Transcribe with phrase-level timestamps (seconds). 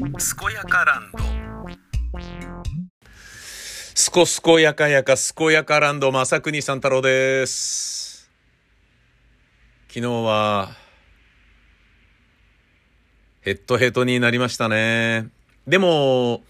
[0.00, 0.08] 健
[0.54, 1.18] やかランド。
[3.94, 8.30] すこすこやかやか健やかランド正国三太郎です。
[9.88, 10.70] 昨日は
[13.42, 15.28] ヘッドヘッドになりましたね。
[15.66, 16.40] でも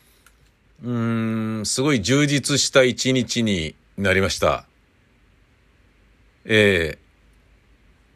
[0.84, 4.64] うんすごい充実した一日になりました。
[6.44, 6.98] ええ。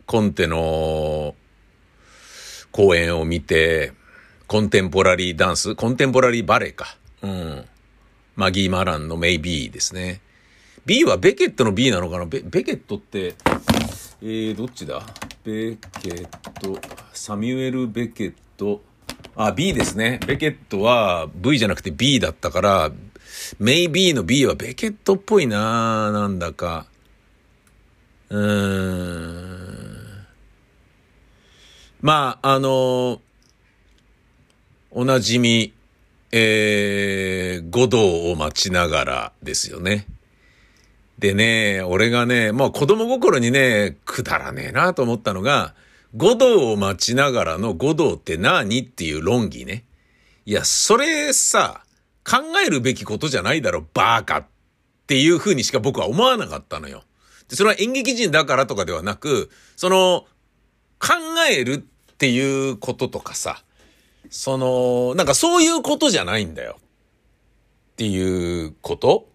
[0.06, 1.34] コンテの
[2.70, 3.94] 公演を見て、
[4.55, 6.96] コンテンポラリーダンス、コンテンポラリーバレエか。
[7.22, 7.64] うん。
[8.36, 10.21] マギー・マランのメイ・ビーですね。
[10.86, 12.26] B はベケットの B なのかな？
[12.26, 13.35] ベベケットって、
[14.22, 15.04] えー、どっちだ？
[15.43, 16.29] ベケッ
[16.61, 16.79] ト、
[17.12, 18.81] サミュエル・ベケット、
[19.35, 20.21] あ、B ですね。
[20.25, 22.93] ベケットは V じゃなくて B だったから、
[23.59, 26.86] メイ・ビーの B はベケットっぽいななんだか。
[28.29, 30.26] うーん。
[32.00, 33.20] まあ、あの
[34.97, 35.72] おなじみ、
[36.30, 40.06] えー、五道を待ちながらですよね。
[41.19, 45.75] でね、俺がね、まあ子供心にね、くだらねえなと思ったのが、
[46.15, 49.83] 五道を待ちながらの五道って何っていう論議ね。
[50.47, 51.83] いや、それさ、
[52.25, 54.47] 考えるべきことじゃないだろ、バーカっ
[55.09, 57.03] ていう風にしか僕は思わなかったのよ。
[57.48, 60.25] で、それは演劇人だからとかではなく、その、
[61.00, 61.15] 考
[61.50, 63.64] えるっていうこととかさ、
[64.30, 66.77] その、なんかそういうことじゃないんだよ。
[66.78, 69.28] っていうこと？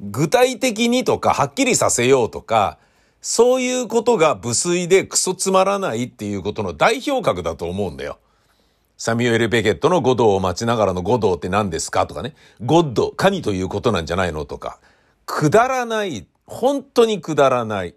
[0.00, 2.78] 具体的にとか、はっきりさせようとか、
[3.20, 8.18] そういうことが無粋でクソつまらないっていうことの代表格だと思うんだよ。
[8.96, 12.06] サミュエル・ベケットの五道を待ちながらの五道って何ですか？
[12.06, 12.34] とかね。
[12.60, 14.44] ゴッド、神ということなんじゃないの？
[14.44, 14.78] とか。
[15.26, 16.26] くだらない。
[16.46, 17.94] 本当にくだらない。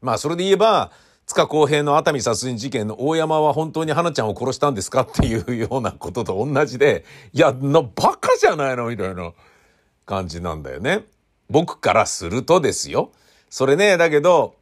[0.00, 0.92] まあそれで言えば、
[1.26, 9.32] 塚公平の熱海殺人事件の大山は本当に花ちゃんを殺したんですかっていうようなことと同じで、いや、な、バカじゃないのみたいな
[10.06, 11.04] 感じなんだよね。
[11.50, 13.10] 僕からするとですよ。
[13.50, 14.54] それね、だけど、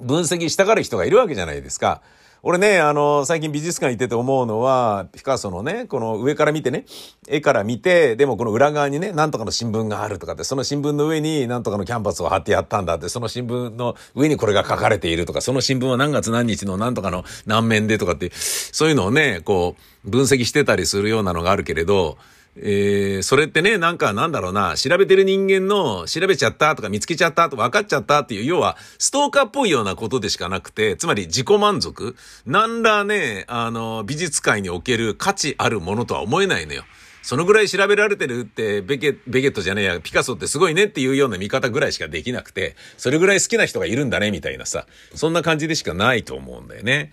[0.00, 2.00] 分析したがる人がいるわけじゃないですか。
[2.42, 6.84] 俺ね、あの、最近美術館行ってて思うのは、ピカソのね、この上から見てね、
[7.26, 19.74] 絵から見て、でもこの裏側にね、なんとかの新聞があるとかって、その新聞の上になんとかのキャンバスを貼ってやったんだって、その新聞の上にこれが書かれているとか、その新聞は何月何日のなんとかの何面でとかって、そういうのをね、こ
[20.04, 22.18] う、分析してたりするようなのがあるけれど、
[22.60, 36.84] えー、それってね、なんかなんだろうな、調べてる人間の調べちゃったとか見つけちゃったとか分かっちゃったっていう、要はストーカーっぽいようなことでしかなくて、つまり自己満足なんらね、あの、美術界における価値あるものとは思えないのよ。
[37.22, 47.12] そのぐらい調べられてるって、ベケ、ベケットじゃねえや、ピカソってすごいねっていうような見方ぐらいしかできなくて、それぐらい好きな人がいるんだね、みたいなさ、そんな感じでしかないと思うんだよね。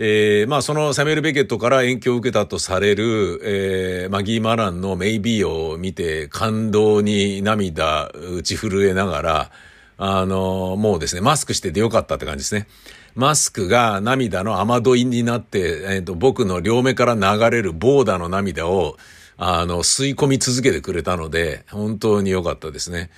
[0.00, 9.50] えー、まあそのサミュエル・ベケットから延期を受けたとされる、えー、マギー・マランのメイビーを見て感動に涙打ち震えながら、
[9.96, 12.68] あの、もうですね、マスクしててよかったって感じですね。
[13.16, 18.96] マスクが涙の雨どいになって、え、ー、と、僕の両目から流れるボーダーの涙を、
[19.36, 23.10] あの、吸い込み続けてくれたので、本当に良かったですね。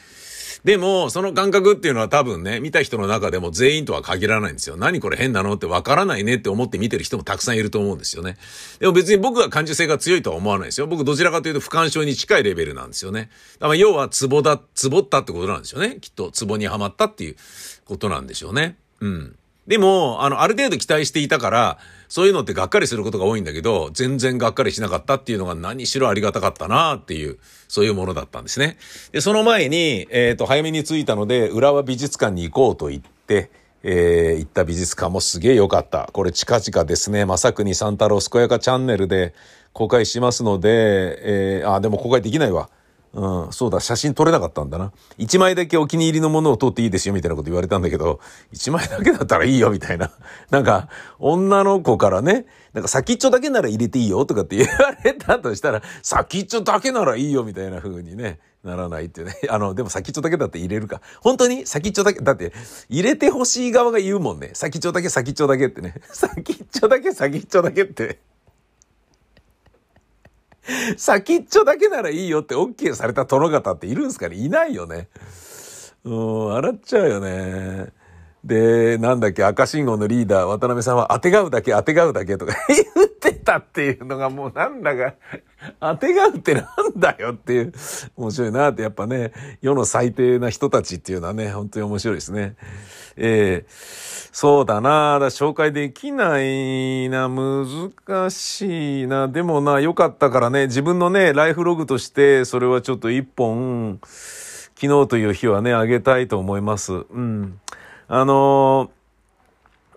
[0.64, 4.76] でも、その感覚っていうのは多分ね、見た人の中でも全員とは限らないんですよ。
[4.76, 8.36] 何これ変なのってわからないねって思って見てる人もたくさんいると思うんですよね。
[8.78, 10.86] でも別に僕が感受性が強いとは思わないですよ。
[10.86, 13.30] 僕どちらかというと不感症に近いレベルなんですよね。
[13.58, 15.98] だから要はツボだ、ツボったってことなんですよね。
[16.00, 17.36] きっとツボにはまったっていう
[17.84, 18.76] ことなんでしょうね。
[19.00, 19.36] うん。
[19.66, 21.78] でも、あの、ある程度期待していたから、
[22.08, 27.38] そういうのってがっかりすることが多いんだけど、全然がっかりしなかったっていうのが何しろありがたかったなっていう、
[27.68, 28.78] そういうものだったんですね。
[29.12, 33.50] で、その前に、えっ、ー、と、早めに着いたので、浦和美術館に行こうと言って、
[33.82, 36.10] えー、行った美術館もすげえ良かった。
[36.12, 39.34] これ近々ですね、正国三太郎健やかチャンネルで
[39.72, 42.70] 公開しますので、えー、あ、でも公開できないわ。
[43.12, 44.92] うん、そうだ、写真撮れなかったんだな。
[45.18, 48.20] 一枚だけお気に入りのものを撮っていいですよ、みたいなこと言われたんだけど、
[48.52, 50.12] 一枚だけだったらいいよ、みたいな。
[50.50, 50.88] なんか、
[51.18, 59.34] 女の子からね、なんか先っちょだけなら入れていいよ、とかって言われたとしたら、先っちょだけならいいよ、みたいな風にね、ならないってね。
[59.48, 61.00] あの、でも先っちょだけだって入れるか。
[61.20, 61.66] 本当に？
[61.66, 62.52] 先っちょだけ、だって、
[62.88, 64.50] 入れてほしい側が言うもんね。
[64.54, 65.94] 先っちょだけ、先っちょだけってね。
[66.12, 68.20] 先っちょだけ、先っちょだけって。
[70.96, 74.36] 先っちょだけならいいよって OK された殿方っているんですかね？
[74.36, 75.08] いないよね。
[76.04, 77.88] うん、笑っちゃうよね。
[78.44, 85.14] で、なんだっけ、赤信号のリーダー、渡辺さんは、当てがうだけ、当てがうだけとか 言ってたっていうのがもうなんだか、
[85.78, 87.72] 当てがうってなんだよっていう、
[88.16, 92.56] 面白いなって、やっぱね、世の最低な人たちっていうのはね、本当に面白いですね。
[93.16, 99.26] えー、そうだなだ紹介できないな、難しいな。
[99.26, 106.92] でもな、良かったからね、自分のね、ライフログとして、それはちょっと一本、昨日という日はね、あげたいと思います。
[106.92, 107.60] うん。
[108.06, 108.90] あの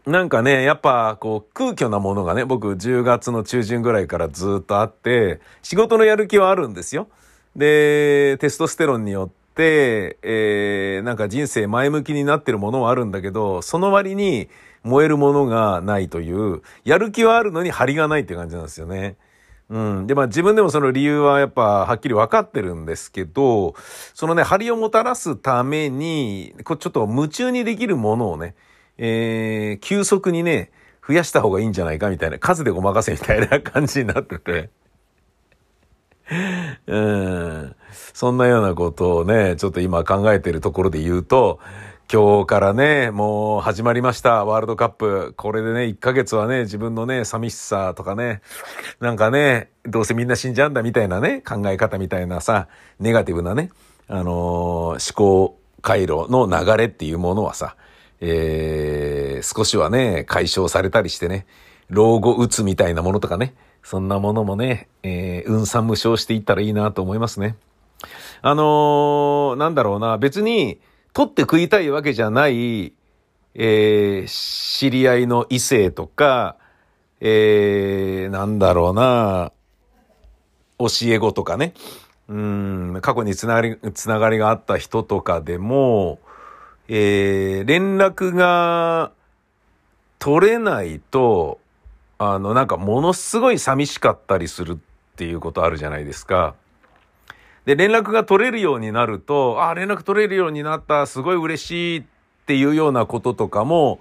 [0.05, 7.07] ー、なんかね、やっぱこう空虚なものがね、僕10月の中旬ぐらいからずっとあって、仕事のやる気はあるんですよ。
[7.55, 14.49] で、テストステロンによって、えー、なんか人生前向きになってるものはあるんだけど、その割に
[14.83, 19.17] 燃えるものがないという、やる気はあるのに張りがないって感じなんですよね。
[19.69, 20.07] うん。
[20.07, 23.75] で、まあ自分でもその理由はやっぱはっきり分かってるんですけど、
[24.13, 28.55] そのね、張りをもたらすために、こちょっと夢中にできるものをね、
[28.97, 30.71] えー、急速にね、
[31.05, 34.69] 増やした方がいいんじゃないかみたいな、数でごまかせみたいな感じになってて。
[36.87, 37.75] うん。
[38.13, 41.59] そんなようなことをね、ちょっと今考えてるところで言うと、
[42.11, 44.45] 今日からね、もう始まりました。
[44.45, 45.33] ワールドカップ。
[45.35, 48.41] これでね、1ヶ月はね、自分のね、寂しさとかね、
[48.99, 52.67] なんかね、どうせみんな死んじゃうんだみたいなね、考え方みたいなさ、
[52.99, 53.71] ネガティブなね、
[54.07, 57.75] あのー、思考回路の流れっていうものはさ、
[58.19, 61.47] えー、少しはね、解消されたりしてね、
[61.89, 67.55] 老後うつみたいなものとかね、そんなものもね、えー、運算無償していったらいいなと思いますね。
[68.45, 70.81] あのー、なんだろうな、別に、
[71.13, 72.93] 取って食いたいわけじゃない、
[73.55, 76.57] えー、知り合いの異性とか、
[77.21, 79.53] えー、なんだろうな、
[80.77, 81.73] 教え子とかね、
[82.27, 86.19] うん、過去につながり、つながりがあった人とかでも、
[86.89, 89.13] えー、連絡が
[90.19, 91.61] 取れないと、
[92.17, 96.55] あの、なんかものすごい寂しかったりするっていうことあるじゃないですか。
[97.65, 102.03] で、連絡が取れるようになると、あ、連絡取れるようになった、すごい嬉しいっ
[102.45, 103.99] ていうようなこととかも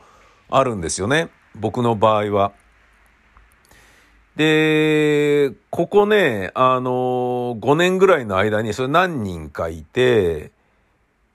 [0.50, 1.30] あるんですよね。
[1.54, 2.52] 僕の場合は。
[4.36, 10.50] で、ここね、あの、5年ぐらいの間にそれ何人かいて、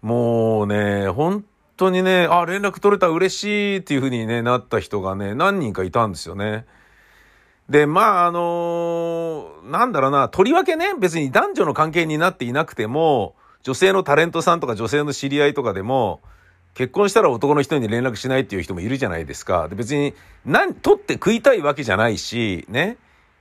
[0.02, 1.46] もうね、本
[1.78, 3.46] 当にね、あ、連絡取れた嬉し
[3.76, 6.66] いっていう風にね、なった人がね、何人かいたんですよね。
[7.70, 16.22] で、まあ、あのー、なんだろうな、とりわけね、別に男女の関係になっていなくても、女性のタレントさんとか女性の知り合いとかでも、
[16.74, 19.68] 結婚したら男の人に連絡しないっていう人もいるじゃないですか。
[19.68, 20.14] で別に、
[20.46, 22.98] 何、取って食いたいわけじゃないし、ね。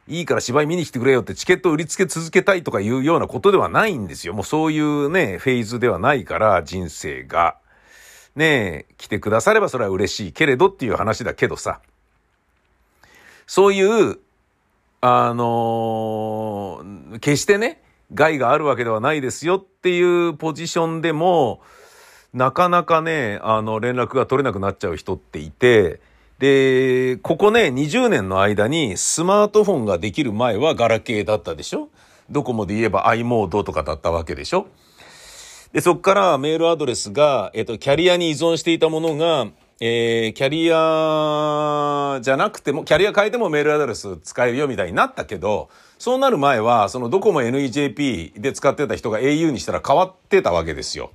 [0.09, 4.35] いいから芝居見に来てくれよってチケット売りつけ続けたいとかいうようなことではないんですよ。
[4.35, 7.57] もうそういうね、フェーズではないから、人生が。
[8.37, 11.81] ねえ、来てくださればそれは嬉しいけれどっていう話だけどさ。
[13.47, 14.19] そういう、
[15.01, 17.83] あのー、決してね、
[18.15, 21.61] 害があるわけではないですよっていうポジションでも、
[22.35, 26.01] なかなかね、あの、連絡が取れなくなっちゃう人っていて、
[26.39, 31.89] で、ここね、20年の間にスマートフォンができる前はガラケーだったでしょ？
[32.29, 34.67] ドコモで言えば i モードとかだったわけでしょ？
[35.73, 39.47] で、そっからメールアドレスが、えっと、キャリアに依存していたものが、
[39.79, 45.69] えー、キャリアじゃなくても、キャリア変えてもメールアドレス使えるよみたいになったけど、
[45.99, 51.11] そうなる前は、そのドコモ NEJP で使ってた人が au にしたら変わってたわけですよ。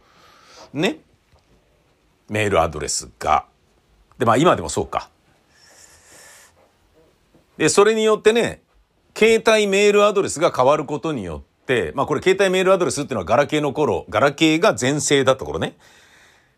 [0.73, 0.99] ね？
[2.29, 3.45] メールアドレスが。
[4.19, 5.09] で、まあ今でもそうか。
[7.57, 8.61] で、それによってね、
[9.17, 15.77] 携帯メールアドレスが変わることによって、まあこれ携帯メールアドレスっていうのはガラケーの頃、ガラケーが全盛だった頃ね。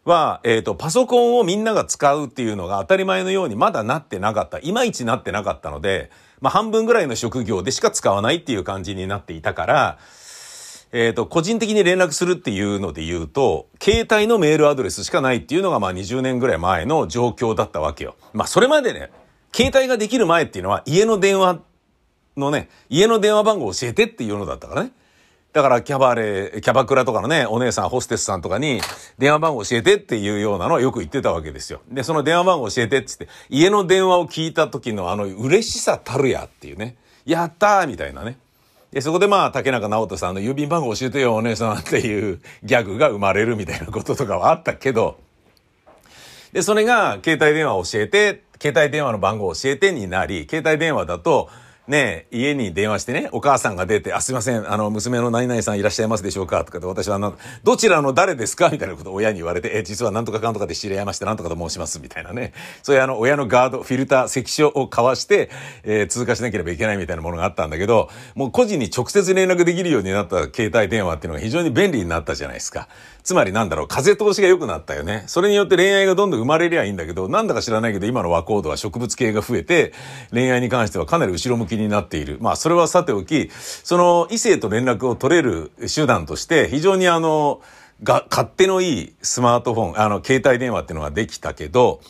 [0.05, 4.59] は、えっ、ー、と、パソコンをみんなが使うっていうのが当たり前のようにまだなってなかった。
[4.59, 9.97] いまいちなってなかったので、まあ半分ぐらいの職業でしか使わないっていう感じになっていたから、
[10.91, 18.15] えっ、ー、と、個人的に連絡するっていうので言うと、携帯のメールアドレスしかないっていうのがまあ20年ぐらい前の状況だったわけよ。
[18.33, 19.09] まあそれまでね、
[19.55, 21.59] 携帯ができる前っていうのは家の電話
[22.35, 24.91] のね、家の電話番号教えてっていうのだったからね。
[25.53, 28.81] だからキャバレー、キャバクラとかのね、お姉さん、ホステスさんとかに、
[29.19, 31.81] 電話番号教えてっていうようなのをよく言ってたわけですよ。
[31.91, 38.39] で、その電話番号教えてって言って、家の電話を聞いた時のあの嬉しさたるやっていうね、やったーみたいなね。
[38.91, 45.19] で、そこでまあ、竹中直人さんの郵便番号教えてよ、お姉さんっていうギャグが生まれるみたいなこととかはあったけど、
[46.51, 51.49] で、それが携帯電話教えて、携帯電話の番号教えてになり、携帯電話だと、
[51.85, 56.63] ね、家に電話してね、お母さんが出て、あ、すいません、あの、娘の何々さんいらっしゃいますでしょうか？
[56.63, 58.69] とかで、私はな、どちらの誰ですか？
[58.69, 62.53] みたいなことを親に言われて、え、実はなんとかかんとかで知り合いまして、なんとかと申します、みたいなね。
[62.83, 65.49] そういうあの、親のガード、フィルター、関所を交わして、
[65.83, 72.87] えー、通過しなければいけないみたいなものがあったんだけど、もう個人に直接連絡できるようになった携帯電話っていうのが非常に便利になったじゃないですか。
[73.23, 75.23] つまりなんだろう、風通しが良くなったよね。
[75.27, 79.93] それによって恋愛がどんどん生まれりゃいいんだけど、なんだか知らないけど、今の和コードは植物系が増えて、
[80.31, 82.37] 恋愛に関してはかなり後ろ向きになっている。
[82.41, 87.61] まあ、それはさておき、その異性と連絡を取れる手段として、非常にあの、
[88.03, 92.01] が、勝手のいいスマートフォン、あの、携帯電話っていうのができたけど、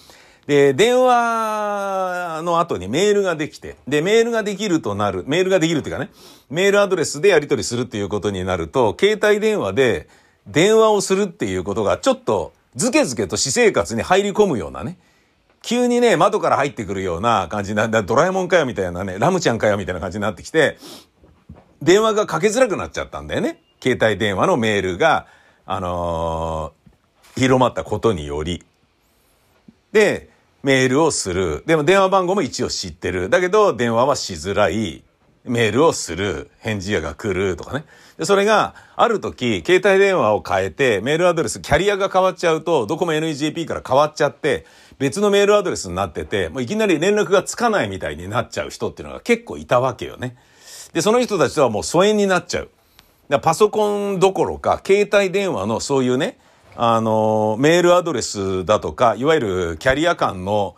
[0.48, 6.10] で、電話の後にメールができて、で、メールができるとなる、メールができるっていうかね、
[6.50, 10.08] メールアドレスでやり取りするっていうことになると、携帯電話で、
[10.48, 14.98] 電話をするっていうことがちょっとずけずけと私生活に入り込むようなね、
[15.64, 20.78] 急にね、窓から入ってくるような感じな、だドラえもんかよみたいなね、ラムちゃんかよみたいな感じになってきて、
[21.82, 23.62] 電話がかけづらくなっちゃったんだよね。
[23.82, 25.26] 携帯電話のメールが、
[25.66, 28.64] あのー、広まったことにより。
[29.94, 30.30] で、
[30.64, 31.64] メールをする。
[31.66, 33.30] でも電話番号も一応知ってる。
[33.30, 35.04] だけど電話はしづらい。
[35.46, 36.50] メールをする。
[36.60, 37.86] 返事が来るとかね。
[38.18, 44.66] で、それが、ある時、携帯電話を変えて、メールアドレス、キャリアが変わっちゃうと、ドコモ NEJP から変わっちゃって、
[45.00, 50.38] 別のメールアドレスになってて、もういきなり連絡がつかないみたいになっちゃう人っていうのが結構いたわけよね。
[50.94, 52.70] で、その人たちとはもう疎遠になっちゃう。
[53.30, 56.38] だパソコンどころか、携帯電話のそういうね、
[56.76, 60.76] あの、メールアドレスだとか、いわゆるキャリア間の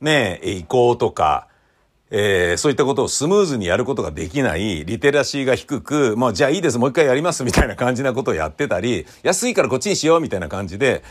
[0.00, 1.46] ね、移行とか、
[2.14, 11.02] えー、そういったことをスムーズにやることができない、リテラシーが低く、もうじゃあいいです、もう一回やりますみたいな感じなことをやってたり、安いからこっちにしようみたいな感じで、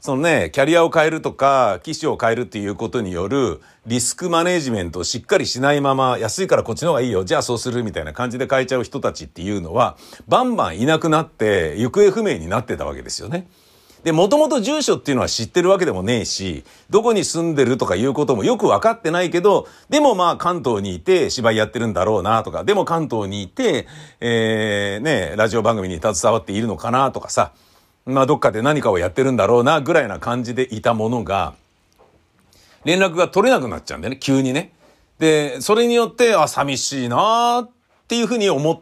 [0.00, 9.96] そのね、キャリアを変えるとか、機種を変えるっていうことによるリスクマネジメントをしっかりしないまま、安いからこっちの方がいいよ、じゃあそうするみたいな感じで変えちゃう人たちっていうのは、
[10.26, 13.46] バンバンいなくなって、行方不明になってたわけですよね。
[14.04, 23.86] で、もともと住所っていうのは知ってるわけでもねえし、どこに住んでるとかいうこともよくわかってないけど、でもまあ関東にいて芝居やってるんだろうなとか、でも関東にいて、
[24.20, 27.52] えー、ね、ラジオ番組に携わっているのかなとかさ、
[28.06, 31.54] まあどっかで何かをやってるんだろうなぐらいな感じでいたものが、
[32.84, 34.72] 連絡が取れなくなっちゃうんだよね、急にね。
[35.18, 37.70] で、それによって、あ、寂しいなっ
[38.06, 38.78] ていうふうに思っ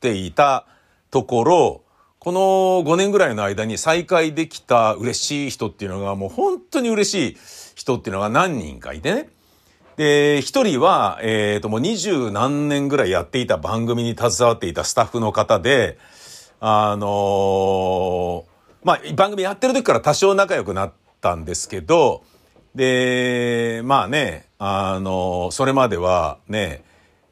[0.00, 0.66] ていた
[1.10, 1.80] ところ、
[2.20, 2.40] この
[2.82, 7.36] 5年ぐらいの間に再会できた嬉しい人っていうのがもう本当に嬉しい
[7.76, 9.28] 人っていうのが何人かいてね。
[9.96, 15.98] で、一人は、えっ、ー、と、もう二十何年ぐらいやっていた番組に携わっていたスタッフの方で、
[16.60, 18.44] あのー、
[18.84, 22.22] まあ、番組やってる時から多少仲良くなったんですけど、
[22.74, 26.84] で、まあね、あのー、それまではね、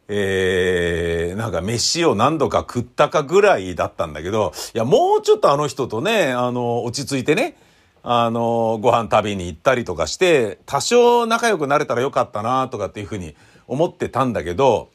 [0.09, 7.57] えー、なんか飯を何度か食ったかぐらいだったんだけど、いや、もうちょっとあの人とね、あの、落ち着いてね、
[8.03, 13.35] あの、ご飯食べに行ったりとかして、多少仲良くなれたらよかったな、とかっていうふうに
[13.67, 14.91] 思ってたんだけど、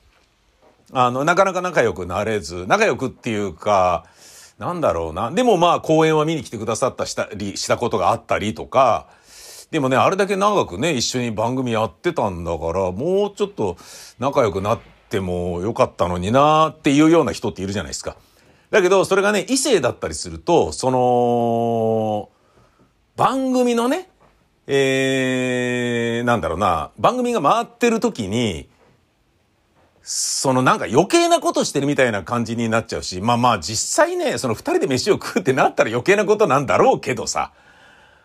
[0.94, 4.06] あの、なかなか仲良くなれず、仲良くっていうか、
[4.60, 5.32] なんだろうな。
[5.32, 9.08] でもまあ公演は見に来てくださったしたりしたことがあったりとか、
[9.72, 13.77] でもね、あれだけ長くね、一緒に番組やってたんだから、もうちょっと
[14.20, 18.15] 仲良くなって、てもよかったのになっていうような人っているじゃないですか。
[18.72, 22.30] だけど、それがね、異性だったりすると、その、
[23.18, 24.10] 番組のね、
[24.65, 28.70] えー、なんだろうな、番組が回ってる時に、
[30.01, 37.51] そのなんか余計なことしてるみたいな感じになっちゃうし、まあまあ実際ね、その二人で飯を食うってなったら余計なことなんだろうけどさ。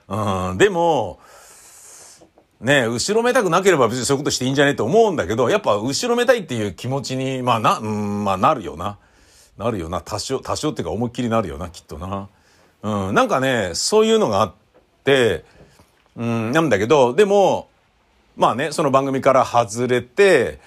[0.08, 1.18] うん、でも、
[2.60, 8.98] ね後ろめたくなければ別にそういうことしていいんじゃねえと思うんだけど、やっぱ後ろめたいっていう気持ちに、まあな、うん、まあなるよな。
[9.58, 10.00] なるよな。
[10.00, 12.28] 多少、多少っていうか思いっきりなるよな、きっとな。
[12.82, 14.54] うん、なんかね、そういうのがあっ
[15.04, 15.44] て、
[16.16, 17.68] うん、なんだけど、でも、
[18.36, 20.60] まあね、その番組から外れて、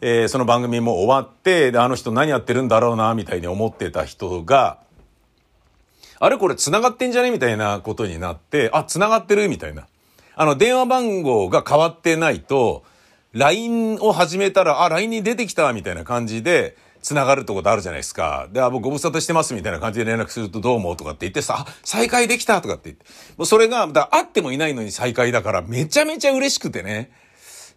[0.00, 4.78] えー、その番組も終わって、で、あの人何やってるんだろうな、みたいに思ってた人が、
[6.18, 9.86] あれこれ繋がってんじゃねみたいなことになって、あ、繋がってるみたいな。
[10.40, 12.82] あの、電話番号が変わってないと、
[13.34, 18.48] LINE を始めたら、あ、LINE に出てきたみたいな感じで、つながるってことあるじゃないですか。
[18.50, 23.04] で、あ、僕ご無沙汰してますみたいな感じで連絡するとどうもとかって言ってさ、再会できたとかって言って。
[23.36, 27.10] もうそれが、だ会ってもいないのに再会だからめちゃめちゃ嬉しくてね。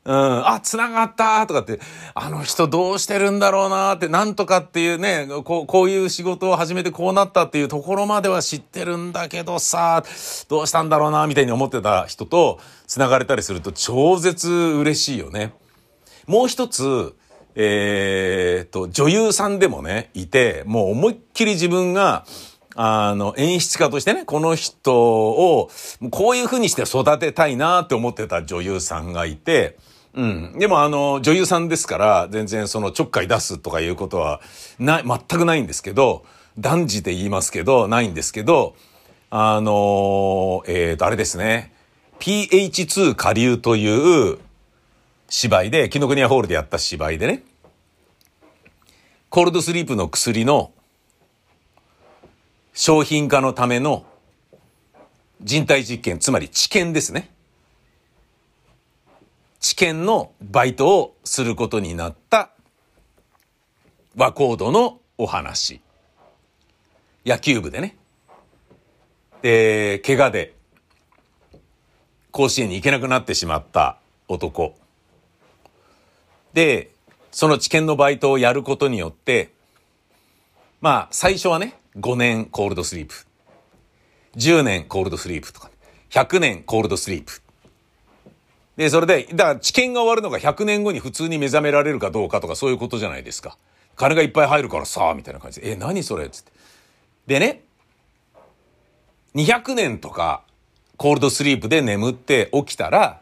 [0.06, 1.80] うん、あ、繋がったとかって、
[2.14, 10.04] あの人どうしてるんだろうなって、なんとかっていうね、こう、こういう仕事を始めてこうなったっていうところまでは知ってるんだけどさ、
[10.50, 15.54] どうしたんだろうなみたいに思ってた人と繋がれたりすると超絶嬉しいよね。
[16.28, 17.16] もう一つ、
[17.56, 22.26] えー、と、女優さんでもね、いて、もう思いっきり自分が、
[22.76, 25.70] あの、演出家としてね、この人を、
[26.12, 29.78] こういう風にして育てたいなって思ってた女優さんがいて、
[30.16, 30.60] うん。
[30.60, 34.42] でもあの、女優さんですから、全然そのちょっかい出すとかいうことは、
[34.80, 36.26] ない、全くないんですけど、
[36.60, 38.76] 断じて言いますけど、ないんですけど、
[39.32, 41.74] あの、えっ、ー、と、あれですね。
[42.20, 44.38] PH2 下流という
[45.30, 47.44] 芝居で、紀ノ国屋ホールでやった芝居でね、
[49.30, 50.72] コールドスリープの薬の
[52.74, 54.06] 商品化のための
[55.42, 57.33] 人体実験、つまり治験ですね。
[59.64, 62.52] 治験のバイトをすることになった
[64.18, 65.80] 和コードのお話。
[67.26, 67.96] 野球部でね。
[69.42, 70.54] で、怪我で
[72.32, 74.76] 甲子園に行けなくなってしまった男。
[76.52, 76.92] で、
[77.32, 79.54] その治験のバイトをやることによって、
[80.82, 83.16] まあ、最初はね、5年コールドスリープ。
[84.36, 85.72] 10年コールドスリープとか、
[86.10, 87.43] 100年コールドスリープ。
[88.76, 93.58] で、それで、だから治験が終わるのが100年後に普通に目覚められるかどうかとかそういうことじゃないですか。
[93.96, 96.28] 金がいっぱい入るからさ、みたいな感じで、え、何それ？
[96.30, 96.52] つって。
[97.28, 97.62] でね、
[99.36, 100.44] 200年とか
[100.98, 103.22] コールドスリープで眠って起きたら、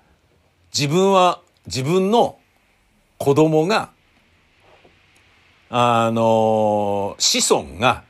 [0.74, 2.40] 自分は、自分の
[3.18, 3.92] 子供が、
[5.70, 8.04] あの、子孫が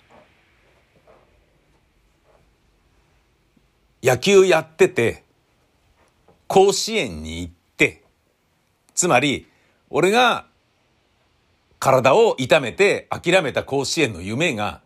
[4.04, 5.21] 野球やってて、
[6.52, 8.04] 甲子園に行って、
[8.94, 9.48] つまり、
[9.90, 10.48] 俺が
[11.80, 14.82] 体を痛めて諦めた甲子園の夢が、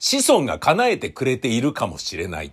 [0.00, 2.52] 子孫が叶えてくれているかもしれない。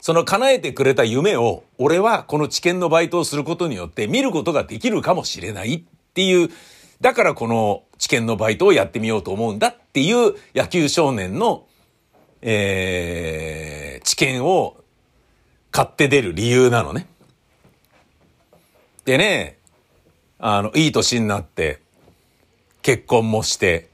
[0.00, 5.82] その叶えてくれた夢を、俺はこの知見のバイトをすることによって見ることができるかもしれないっ
[6.14, 6.50] ていう、
[7.00, 11.66] だからこの知見のバイトをやってみようと思うんだっていう野球少年の、
[12.40, 14.76] えー、知見を
[15.72, 17.08] 買って出る理由なのね。
[19.04, 19.58] でね、
[20.38, 21.80] あの、いい年になって、
[22.82, 23.88] 結婚もして、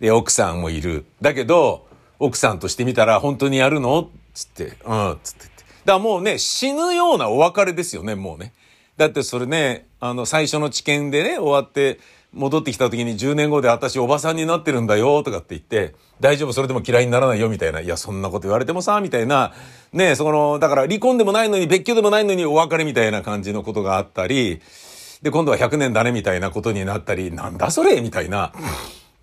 [0.00, 1.04] で、奥さんもいる。
[1.20, 1.86] だけど、
[2.18, 4.10] 奥さんとしてみたら、本当にやるの？
[4.34, 5.44] つって、うん、つって。
[5.44, 5.52] だか
[5.84, 8.52] らもうね、死ぬようなお別れですよね、もうね。
[8.96, 11.98] だってそれね、あの、最初の知見でね、終わって、
[12.32, 17.80] 戻ってきた時に10年後で私おばさんになってるんだよとかって言って、大丈夫それでも嫌いにならないよみたいな。
[17.80, 19.54] いや、そんなこと言われてもさ、みたいな。
[19.92, 24.60] ねその、だから離婚でもないのに別居でもないのにお別れみたいな感じのことがあったり、
[25.22, 28.52] で、今度は100年だねみたいなことになったり、なんだそれみたいな。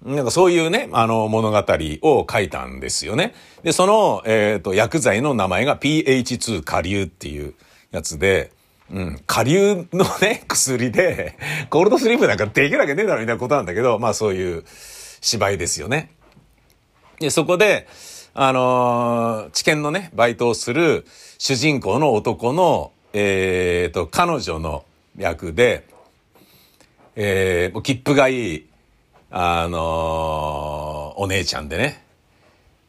[0.04, 3.34] なんかそういうね、あの物語を書いたんですよね。
[3.64, 7.54] で、その、えっ、ー、と、薬剤の名前が PH2 下流っていう
[7.92, 8.52] やつで、
[8.92, 9.20] うん。
[9.26, 11.38] 下流のね、 薬で、
[11.70, 14.64] コールドスリープなんかできるわけねえだろみたいなことなんだけど、まあそういう
[15.22, 16.12] 芝居ですよね。
[17.20, 17.88] で、そこで、
[18.34, 21.06] あのー、知見のね、バイトをする
[21.38, 24.86] 主人公の男の、えー、と、彼女の
[25.18, 25.88] 役で、
[27.16, 28.70] えー、切符がいい、
[29.32, 32.05] あのー、お姉ちゃんでね、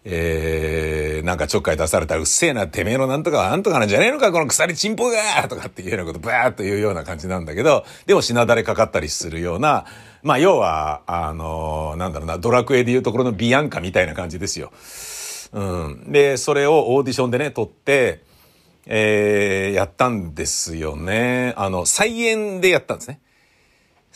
[0.08, 9.84] えー、なんかちょっかい出されたらうっせえな、てめえのなんとかはなんとかなんじゃねえのか、この鎖チンポがとかっていうようなことバーっと言うような感じなんだけど、でも品だれかかったりするような、
[10.22, 14.72] まあ要は、あのー、なんだろうな、ドラクエでいうところのビアンカみたいな感じですよ。
[15.52, 16.12] うん。
[16.12, 18.22] で、それをオーディションでね、撮って、
[18.86, 21.52] えー、やったんですよね。
[21.56, 23.20] あの、再演でやったんですね。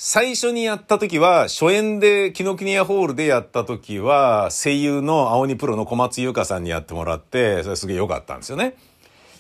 [0.03, 8.77] 最初にやった時は、初演で、紀ノ国屋ホールでやった時は、声優の青鬼プロの小松優香さんにやってもらって、それすげえ良かったんですよね。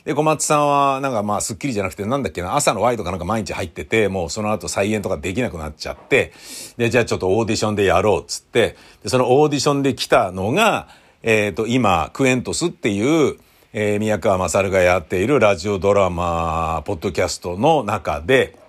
[0.04, 6.34] で、小松さんは、なんかまあ、スッキリじゃなくて、なんだっけな、朝のワイとかなんか毎日入ってて、もうその後再演とかできなくなっちゃって、
[6.76, 10.88] で、じゃあちょっとオーディションでやろうっつって、で、そのオーディションで来たのが、
[11.22, 13.38] えっ、ー、と、今、クエントスっていう、
[13.72, 18.59] えー、宮川勝がやっているラジオドラマ、ポッドキャストの中で、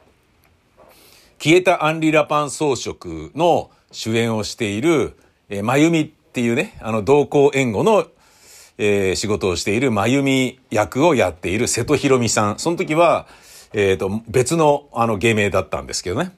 [1.43, 5.17] 消えたアンリ・ラパン装飾の主演をしている、
[5.49, 8.05] えー、まゆみっていうね、あの、同行援護の、
[8.77, 12.59] えー、仕事をしているまゆみ役をやっている瀬戸ひろみさん。
[12.59, 13.25] その時は、
[13.73, 16.31] えっ、ー、と、別の、あの、芸名だったんですけどね。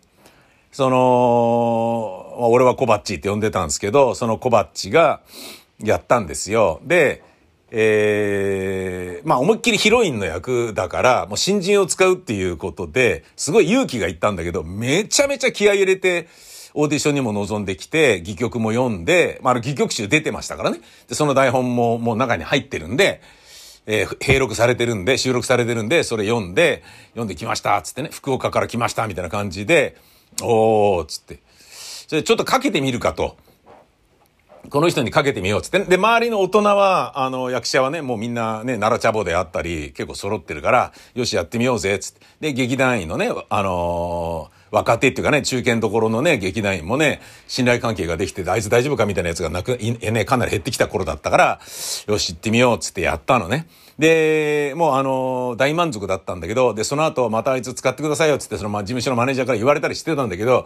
[0.72, 5.20] その、俺はコバッチって呼んでたんですけど、そのコバッチが
[5.80, 6.80] やったんですよ。
[6.82, 7.24] で、
[7.76, 16.28] えー、まあ思いっきりヒロインの役だから、もう新人を使うっていうことで、すごい勇気がいったんだけど、めちゃめちゃ気合い入れて、
[16.76, 20.82] オーディションにも臨んできて、戯曲も読んで、まあ、あの戯曲集出てましたからね。
[21.08, 23.22] で、その台本ももう中に入ってるんで、
[23.88, 29.98] えー、閉録されてるんで、収録されてるんで、それ読んで、読んできました、つってね、福岡から来ました、みたいな感じで、
[30.44, 31.40] おー、つって。
[32.08, 33.36] それちょっとかけてみるかと。
[34.70, 35.80] この人にかけてみようっつって。
[35.80, 42.22] で、周りの大人は、あの、役者はね、もうみんなね、奈良茶坊であったり、結構揃ってるから、よし、やってみようぜ、つって。
[42.40, 51.60] で、劇団員のね、あのー若手っていうかね、中堅どころのね、劇団員もね、信頼関係ができて、あいつ大丈夫かみたいなやつがなく、えね、かなり減ってきた頃だったから、
[52.08, 53.68] よし、行ってみようっつってやったのね。
[54.00, 60.66] で、もうあの、大満足だったんだけど、で、その後またあいつ使ってくださいよっつって、その、ま、事務所のマネージャーから言われたりしてたんだけど、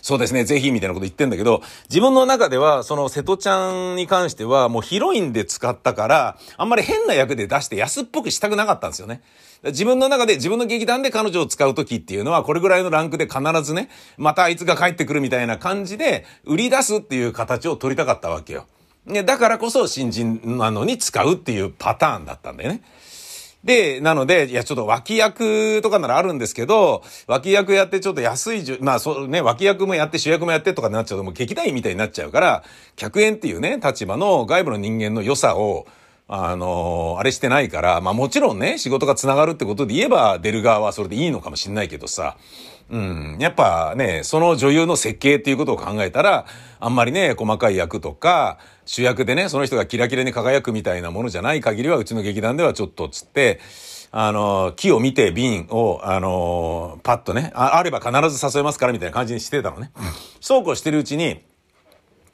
[0.00, 9.22] そうですね、ぜひみたいなこと言ってんだけど、自分の中では、その瀬戸ちゃんに関しては、もうヒロインで使ったから、あんまり変な役で出して安っぽくしたくなかったんですよね。
[9.64, 18.66] 自分の中で、自分の劇団で彼女を使う時っていうのは、これぐらいのランクで必ずね、またあいつが帰ってくるみたいな感じで、売り出すっていう形を取りたかったわけよ。
[19.08, 22.82] ねだからこそ新人なのに使うっていうパターンだったんだよね。
[23.64, 32.62] で、なので、いや、ちょっと脇役とかならあるんですけど、脇役やってちょっと安い、まあ、そうね、脇役もやって主役もやってとかになっちゃうともう劇団員みたいになっちゃうから、
[32.94, 35.86] 客演っていうね、立場の外部の人間の良さを、
[36.28, 42.36] あのー、あれしてないから、まあもちろんね、仕事が繋がるってことで言えば、出る側はそれでいいのかもしんないけどさ、
[42.90, 43.36] うん。
[43.38, 46.46] やっぱね、その女優の設計っていうことを考えたら、
[46.80, 53.60] あんまりね、細かい役とか、主役でね、その人がキラキラに輝くみたいなものじゃない限りは、うちの劇団ではちょっとつって、
[54.10, 59.92] あの、木を見て瓶を、あの、パッとねあ、あれば必ず誘えますからみたいな感じにしてたのね。
[60.40, 61.42] そうこうしてるうちに、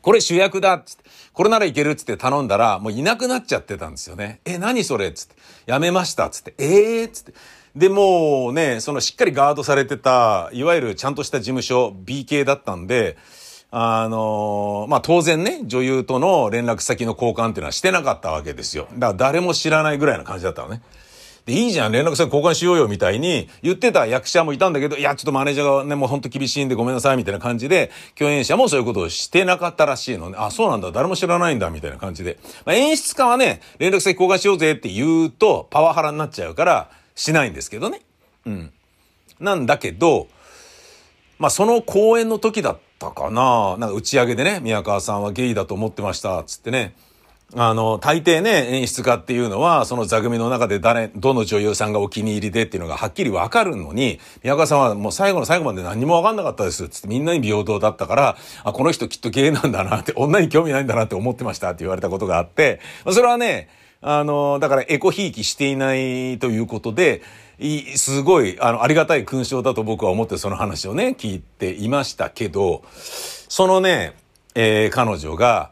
[0.00, 4.38] これ主役だっつって、これならいけるっつって頼んだら、もういなくなっちゃってたんですよね。
[4.44, 5.34] え、何それっつって、
[5.66, 7.34] やめましたっつって、ええー、っつって。
[7.74, 13.16] で、もうね、そのしっかりガードされてた、いわゆるちゃんとした事務所、B 系だったんで、
[13.76, 18.86] あのまあ、当然ね、女優との連絡先の交換っていうのはしてなかったわけですよ。
[18.92, 20.80] だから誰も知らないぐらいな感じだったのね。
[21.44, 30.36] で、いいじゃん、連絡先交換しようよ、みたいに言ってた役者もいたんだけど、いや、ちょっとマネージャーがね、もうほんと厳しいんでごめんなさい、みたいな感じで、共演者もそういうことをしてなかったらしいのね。
[30.38, 32.38] あ、そうなんだ、誰も知らないんだ、みたいな感じで。
[32.64, 38.02] まあ、演出家はね、連絡先交換しようぜって言うと、パワハラになっちゃうから、しないんですけどね。
[38.46, 38.72] うん。
[39.40, 40.28] なんだけど、
[41.38, 43.76] まあ、その公演の時だったかな。
[43.78, 46.94] なんか打ち上げでね、宮川さんはゲイだと思ってました、つってね。
[47.56, 63.68] あの、大抵ね、演出家っていうのは、その座組の中で誰、どの女優さんがお気に入りでっていうのがはっきりわかるのに、宮川さんはもう最後の最後まで何もわかんなかったです、つってみんなに平等だったから、あ、この人きっとゲイなんだなって、女に興味ないんだなって思ってましたって言われたことがあって、それはね、
[64.00, 67.22] あの、だからエコひいきしていないということで、
[67.96, 74.16] すごい、あの、ありがたい勲章だと僕は思ってその話をね、聞いていましたけど、そのね、
[74.54, 75.70] えー、彼女が、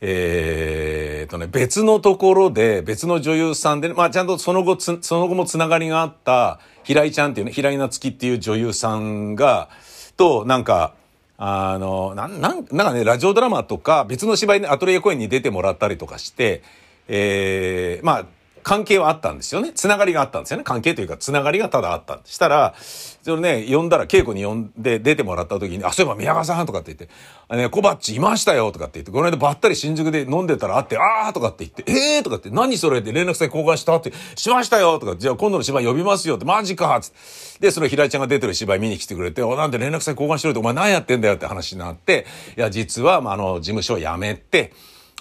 [0.00, 9.70] えー、とね、別のところで、別の女優さんで、まあちゃんとその後その後もつながりがあった、平井ちゃんっていうね、平井夏樹っていう女優さんが、
[10.16, 10.94] と、なんか、
[11.36, 16.62] あの、なん、なん、なんかね、ラジオドラマとか、別の芝居でアトリエ公演に出てもらったりとかして、
[17.08, 18.26] えー、まあ、
[18.64, 19.72] 関係はあったんですよね。
[19.72, 20.64] つながりがあったんですよね。
[20.64, 22.18] 関係というか、つながりがただあった。
[22.24, 22.74] したら、
[23.22, 27.14] それね、呼んだら、稽古に呼んで出てもらった時に、あ、そういえば宮川さんとかって言って、
[27.48, 33.00] あね、小バッチいましたよとかって言って、この間ばったり新宿で飲んでたら会って、あーとかって言って、えーとかって、何それ？
[33.00, 37.16] って連絡先交換したって、しましたよとか、じゃあ今度の芝居呼びますよって、マジかつって。
[37.60, 44.72] で、その平井ちゃんが出てる芝居見に来てくれて、お、なんで連絡先交換しろって、お前何やってんだよって話になって、いや、実は、まあ、あの、事務所を辞めて、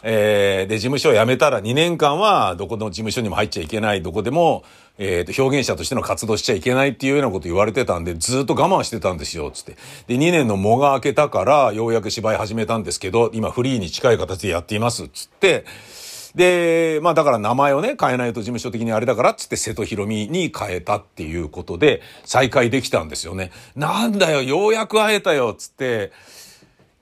[0.06, 4.64] えー、で、事務所を辞めたら2年間はどこの事務所にも入っちゃいけない、どこでも、
[4.98, 9.78] えっ、ー、と、表現者としての活動しちゃいけないっていうようなこと言われてたんで、ずっと我慢してたんですよ、つって。
[10.08, 15.66] で、2年の藻が明けたから、ようやく芝居始めたんですけど、今フリーに近い形でやっています、つって、
[16.36, 23.52] で、まあだから名前をね、変えないと事務所的にあれだからっつって瀬戸広美に変えたっていうことで再会できたんですよね。
[23.76, 26.12] なんだよ、ようやく会えたよ、つって、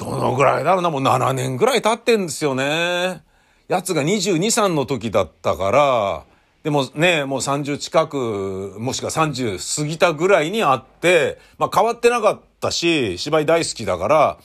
[0.02, 3.22] どのぐらいだろうな、もう7年ぐらい経ってんですよね。
[3.68, 6.24] やつが22、3の時だったから、
[6.64, 14.38] でもね、もう30近く、もしくは30過ぎたぐらいに会って、まあ変わってなかったし、芝居大好きだから、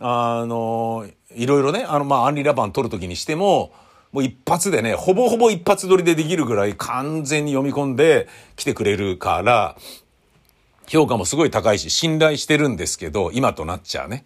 [0.00, 3.72] あの、いろいろね、あの、まあアンリラバン撮る時にしても、
[4.10, 9.76] もう一発でね、ほぼほぼ一発撮りでできるぐらい完全に読み込んで来てくれるから、
[10.88, 14.24] 評価もすごい高いし、信頼してるんですけど、今となっちゃうね。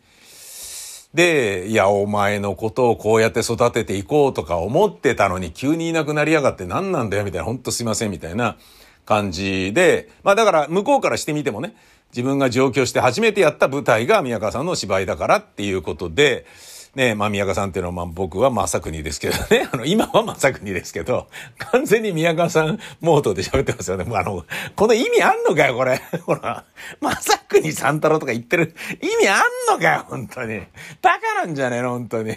[1.14, 8.56] で、いや、お前のことをこうやって育てていこうとか思ってたのに急にいなくなりやがって何なんだよみたいな、ほんとすいませんみたいな
[9.04, 11.74] 感じで、まあだから向こうからしてみてもね、
[12.12, 16.46] 自分が上京して初めてやった舞台が宮川さんの芝居だからっていうことで、
[16.94, 24.04] ね、まあ、宮川さんっていうのは、まあ、僕は正国ですけどね、 あの、今は正国ですけど、完全に宮川さんモードで喋ってますよね。
[24.04, 24.44] もうあの、
[24.76, 26.02] この意味あんのかよ、これ。
[26.26, 26.64] ほら、
[27.00, 30.60] 正国三太郎とか言ってる意味あんのかよ、本当に。
[31.00, 32.36] バカなんじゃねえの、本当に。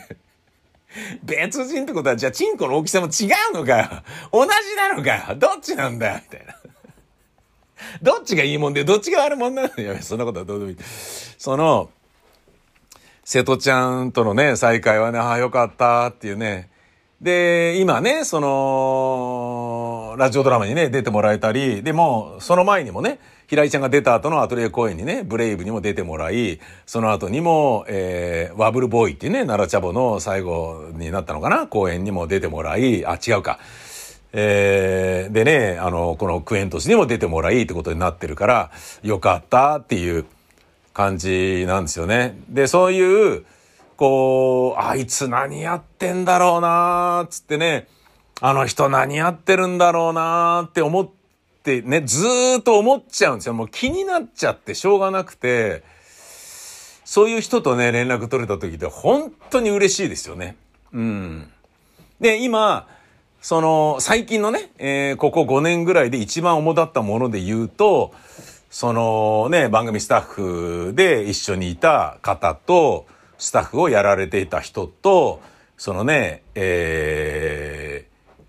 [1.23, 3.89] 別人ってことは、じゃあ、チンコの大きさも違うのかよ。
[4.31, 5.35] 同じなのかよ。
[5.35, 6.55] どっちなんだよ、みたいな。
[8.01, 9.97] どっちがいいもんで、どっちが悪いもんなのよ。
[10.01, 10.77] そんなことはどうでもいい。
[11.37, 11.89] その、
[13.25, 16.69] 瀬戸ちゃんとのね、再会はね、ああ、よかったっていうね。
[17.19, 33.57] で、今ね、その、ラジオドラマにね、出てもらえたり、でも、その前にもね、平井ちゃんが出た後のアトリエ公演にね、ブレイブにも出てもらい、その後にも、えー、ワブルボーイっていうね、奈良茶坊の最後になったのかな公演にも出てもらい、あ、違うか。
[34.33, 40.25] えー、でね、あの、このクエントスにも出てもらいってことになってるから、よかったっていう
[40.95, 42.39] 感じなんですよね。
[42.49, 43.45] で、そういう、
[43.97, 47.87] こう、あいつ何やってんだろうなつってね、
[48.39, 51.09] あの人何やってるんだろうなって思っ
[51.63, 53.53] てね、ずーっと思っちゃうんですよ。
[53.53, 55.83] もう気になっちゃってしょうがなくて、
[57.03, 60.55] そういう人とね、連絡取れた時って本当に嬉しいですよね。
[60.93, 61.51] うん。
[62.21, 62.87] で、今、
[63.41, 68.13] その、最近のね、えー、ここ5年ぐらいで一番主だったもので言うと、
[68.75, 73.05] そのね、番組スタッフで一緒にいた方と、
[73.37, 75.39] スタッフをやられていた人と、
[75.77, 78.05] そのね、え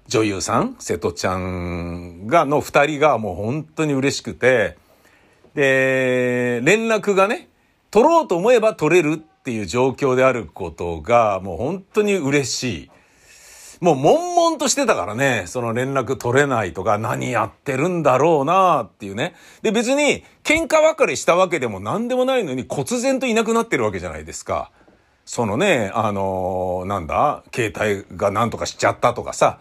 [0.09, 4.77] ー、女優さん、瀬戸ちゃんが、の二人がもう本当に嬉しくて、
[5.55, 7.49] で、連絡がね、
[7.93, 12.91] 取ろうと思えば取れるっていう状況であることが、もう本当に嬉しい。
[13.81, 19.35] もう悶々としてたからね、その連絡取れないとか何やってるんだろうなっていうね。
[19.63, 24.71] で別に喧嘩別れしたわけでも何でもないのに忽然といなくなってるわけじゃないですか。
[25.25, 29.59] そのね、あのー、なんだ、携帯が何とかしちゃったとかさ、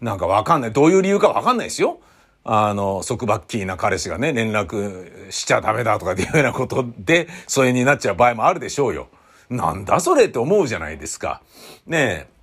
[0.00, 0.72] なんかわかんない。
[0.72, 2.00] どういう理由かわかんないですよ。
[2.42, 9.08] あの、束縛キーな彼氏がね、連絡しちゃダメだとかっていうようなことで、疎遠になっちゃう場合もあるでしょうよ。
[9.48, 11.40] なんだそれって思うじゃないですか。
[11.86, 12.35] ねえ。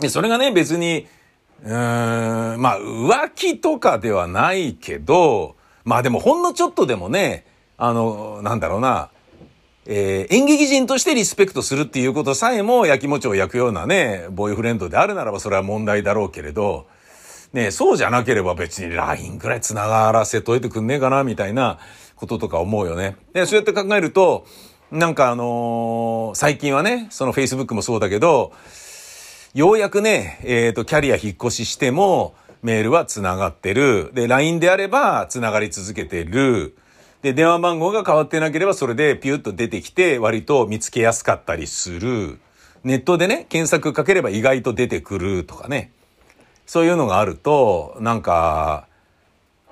[0.00, 1.06] で、それがね、別に、
[1.62, 9.10] うーん、まあ、浮気とかではないけど、まあでもほんのちょっとでもね、あの、なんだろうな、
[9.86, 16.86] えー、演劇人としてリスペクトするっていうことさえも焼きもちを焼くようなね、ボーイフレンドであるならばそれは問題だろうけれど、
[17.52, 21.78] ね、そうじゃなければ別に LINE くらい繋がらせといてくんねえかな、みたいな
[22.16, 23.16] こととか思うよね。
[23.34, 24.46] で、そうやって考えると、
[24.90, 28.52] なんかあのー、最近はね、その Facebook もそうだけど、
[29.54, 34.10] ようやくね、えっ、ー、と、キャリア引っ越ししても、メールは繋がってる。
[34.12, 36.76] で、LINE であれば繋がり続けてる。
[37.22, 42.40] で、電話番号が変わってなければそれでピュッと出てきて割と見つけやすかったりする。
[42.82, 45.92] ネットでね、検索かければ意外と出てくるとかね。
[46.66, 48.88] そういうのがあると、なんか、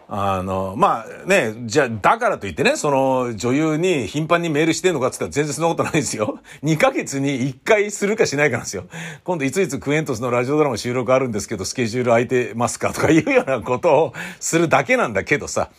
[0.08, 6.40] あの、まあね、じゃあ、だからといってね、その女優に頻繁にメールしてんのかって言ったら全然そんなことないですよ。
[6.62, 8.84] 2ヶ月に1回するかしないかなんですよ。
[9.24, 15.70] 今度いついつクエントスのラジオドラマ収録あるんですけど、スケジュール空いてますかとかいうようなことを するだけなんだけどさ。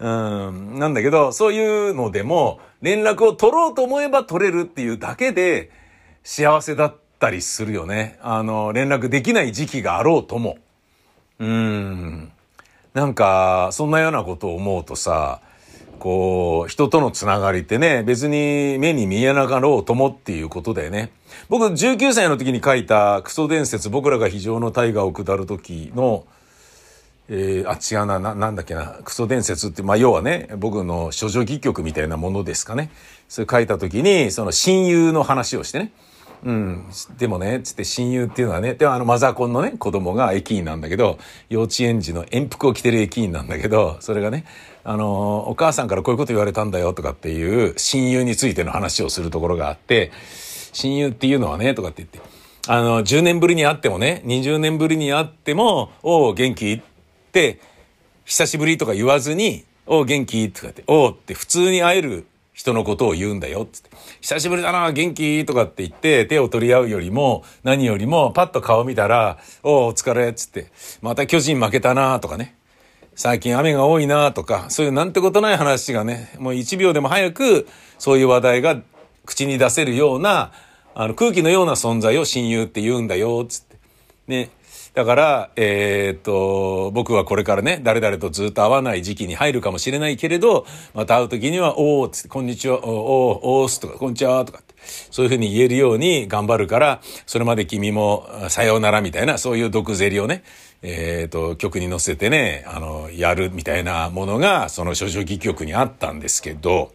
[0.00, 5.70] うん、なんだけど、そういうのでも、連絡を取ろうと思えば取れるっていうだけで、
[6.22, 8.18] 幸せだったりするよね。
[8.22, 10.58] あの、連絡できない時期があろうとも。
[11.40, 12.32] うん。
[12.98, 15.40] なんか、そんなようなことを思うとさ、
[16.00, 21.12] こう、人とのつながりってね、別に目に見えなかろうともっていうことだよね。
[21.48, 26.24] 僕、19歳の時に書いたクソ伝説、僕らが非常の大河を下る時の、
[27.28, 32.90] えー、あ、違うな、な、なんだっけな、クソ伝説って、まあ、要はね、僕の処女戯曲みたいなものですかね。
[33.28, 35.92] それ書いた時に、その親友の話をしてね。
[36.44, 36.84] うん。
[37.18, 44.44] でもね、つって親友っていうのはね、でもあのマザコンのね、子供が駅員なんだけど、幼稚園児の遠服を着てる駅員なんだけど、それがね、
[44.84, 50.12] あの、お母さんからこういうこと言われたんだよとかっていう親友についての話をするところがあって、
[50.72, 52.20] 親友っていうのはね、とかって言って、
[52.68, 56.72] あの、10年ぶりに会ってもね、20年ぶりに会っても、おう、元気？
[56.72, 56.80] っ
[57.32, 57.60] て、
[58.24, 60.50] 久しぶりとか言わずに、おう、元気？
[60.50, 62.26] とかって、おうって普通に会える
[62.58, 63.90] 人のことを言うんだよ、つって。
[64.20, 65.44] 久しぶりだな、元気？
[65.46, 70.66] とかって言って手を取り合うよりも、何よりもパッと顔見たら、おお疲れ、つって。
[71.00, 72.56] また巨人負けたな、とかね。
[73.14, 78.82] 最近雨が多いな、とか、そういうなんてことない話がね、もう一秒でも早く、そういう話題が
[79.24, 80.50] 口に出せるような、
[80.96, 83.76] あの空気のような存在を親友って言うんだよ、つって。
[84.26, 84.50] ね。
[84.98, 94.74] だから、えー、っと、僕はこれからね、誰々とずっと会わない時期に入るかもしれないけれど、また会う時には、おーつって、こんにちは、おー、おーすとか、こんにちはとかって。
[95.12, 100.42] そういうふうに言えるように頑張るから、それまで君もさようならみたいな、そういう毒ゼリをね、
[100.82, 106.90] えっ、と、曲に乗せてね、あの、やるみたいなものが、その諸女戯曲にあったんですけど、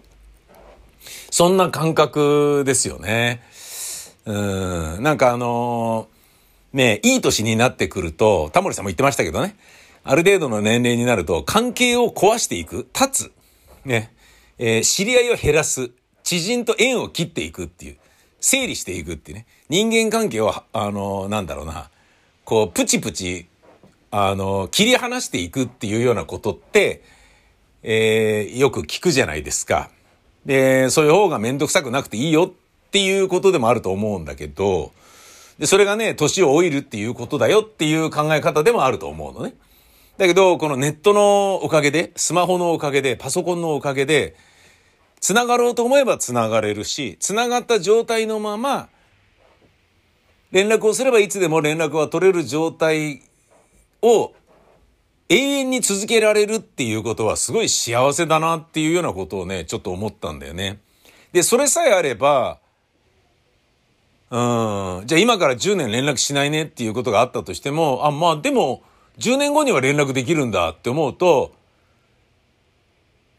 [1.31, 3.41] そんな感覚ですよね。
[4.25, 6.12] うん、なんかあのー、
[6.73, 9.55] ね、いい年になってくると、タモリさんも言ってましたけどね、
[10.03, 13.31] ある程度の年齢になると、関係を壊していく、立つ、
[13.85, 14.11] ね、
[14.57, 15.91] えー、知り合いを減らす、
[16.23, 17.97] 知人と縁を切っていくっていう、
[18.39, 21.89] 整理していくっていうね、人間関係を、あのー、なんだろうな、
[22.43, 23.45] こう、プチプチ、
[24.09, 27.03] あのー、切り離していくっていうようなことって、
[27.83, 29.91] えー、よく聞くじゃないですか。
[30.45, 34.91] で、そういう方がめんどくさくなくていいよっていうことでもあると思うんだけど、
[35.59, 39.53] で、それがね、年を老いるっていうことだよっていう考え方でもあると思うのね。
[40.17, 44.35] だけど、このネットのおかげで、スマホのおかげで、パソコンのおかげで、
[45.19, 48.89] 繋がろうと思えば繋がれるし、繋がった状態のまま、
[50.51, 53.23] 連絡をすればいつでも連絡は取れる状態
[54.03, 54.33] を
[55.29, 60.79] 永遠に続けられるっていうことはすごい幸せだなっていうようなことをね、ちょっと思ったんだよね。
[61.31, 62.59] で、それさえあれば、
[64.33, 68.81] うん、じゃあ今から10年連絡しないねっていうことがあったとしても、あ、まあでも、
[69.19, 71.53] 10年後には連絡できるんだって思うと、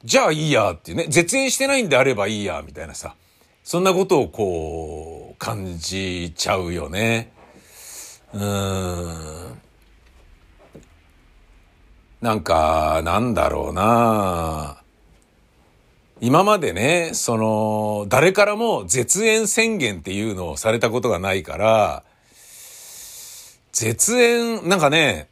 [0.05, 3.17] じゃあいいやっていうね、絶縁してないんであればいいや、みたいなさ、
[3.65, 7.33] そんなことをこう、感じちゃうよね。
[8.33, 9.61] うーん。
[12.21, 14.84] なんか、なんだろうな
[16.21, 22.05] 今までね、その、誰からも絶縁宣言っていうのをされたことがないから、
[23.73, 25.29] 絶縁、なんかね、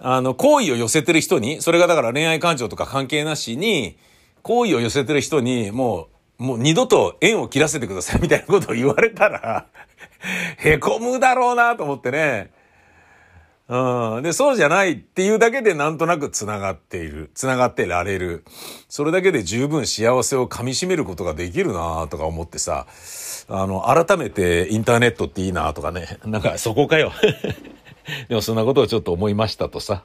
[0.00, 3.96] あの、好意を寄せてる人に、それがだから恋愛感情とか関係なしに、
[4.42, 9.66] 好意を寄せてる人に、もう、もう二度と縁を切らせてくださいみたいなことを言われたら
[10.58, 12.50] へこむだろうなと思ってね。
[13.66, 14.22] うん。
[14.22, 17.30] で、そうじゃないっていうだけでなんとなく繋がっている。
[17.34, 18.44] 繋がってられる。
[18.88, 22.86] それだけで十分幸せを噛み締めることができるなとか思ってさ、
[23.48, 26.18] あの、改めてインターネットっていいなとかね。
[26.26, 27.12] なんかそこかよ。
[28.28, 30.04] でもそんなことをちょっと思いましたとさ。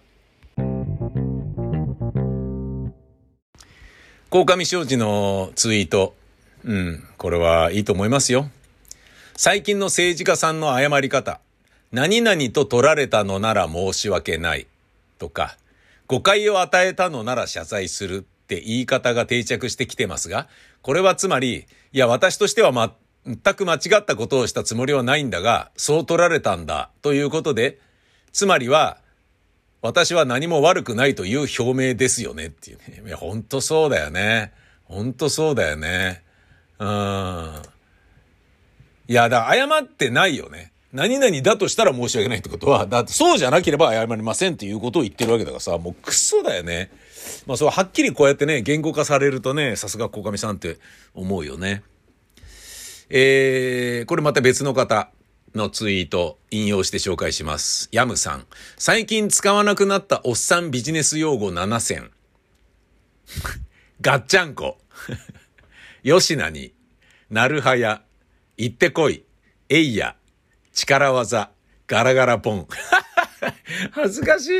[4.29, 6.15] 鴻上庄司のツイート。
[6.63, 8.49] うん、これはいいと思いますよ。
[9.35, 11.41] 最近の政治家さんの謝り方。
[11.91, 14.67] 何々と取られたのなら申し訳ない。
[15.19, 15.57] とか、
[16.07, 20.47] 誤解を与えたのなら謝罪するって言い方が定着してきてますが、
[20.81, 22.71] これはつまり、いや、私としては
[23.25, 27.79] 全く間違ったことをしたつもりはないんだが、そう取られたんだ、ということで、
[28.31, 28.97] つまりは、
[29.81, 33.03] 私は何も悪くないという表明ですよねっていうね。
[33.05, 34.51] いや、ほんとそうだよね。
[34.85, 36.23] ほんとそうだよね。
[36.79, 37.61] うん。
[39.07, 40.68] いや、だ謝ってないよね。
[40.91, 46.91] 何々だとしたら申し訳ないってことは、だってそうじゃなければ謝りませんっていうことを言ってるわけだからさ、もうクソだよね。
[47.45, 50.77] まあそう、はっきりこうやってね、言語化されるとね、さすが小上さんって
[51.13, 51.83] 思うよね。
[53.09, 55.11] えー、これまた別の方。
[55.55, 57.89] のツイート引用して紹介します。
[57.91, 58.45] ヤムさん。
[58.77, 62.11] 最近使わなくなったおっさんビジネス用語7選。
[64.01, 64.77] ガッチャンコ。
[66.03, 66.73] 吉名に。
[67.29, 68.03] なるはや。
[68.57, 69.23] 行ってこい。
[69.69, 70.15] えいや。
[70.79, 71.51] 力技。
[71.87, 72.67] ガラガラポン。
[73.91, 74.53] 恥ずかしい。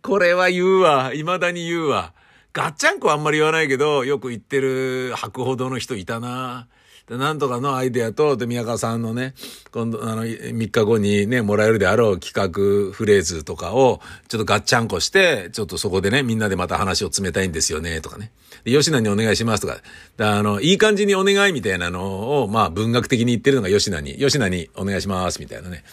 [0.00, 1.10] これは言うわ。
[1.12, 2.14] 未だに言うわ。
[2.54, 6.68] ガッチャンコあんまり言わないけど、よく言ってる吐くほどの人いたな。
[7.08, 9.34] で、なんとかのアイデアと、で、宮川さんのね、
[9.72, 18.30] 今度、あの、3日後にね、もらえるであろう企画フレーズとかを、ちょっとガッチャンコして、ちょっとそこでね、みんなでまた話を詰めたいんですよね、とかね。
[18.64, 19.78] で、吉野にお願いしますとか、
[20.16, 25.84] であの、いい感じにお願いみたいなのを、まあ、文学的に言ってるのが吉野に、吉野にお願いします、みたいなね。